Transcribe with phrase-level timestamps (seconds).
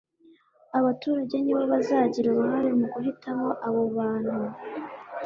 [0.79, 4.37] Abaturage nibo bazagira uruhare mu guhitamo abo bantu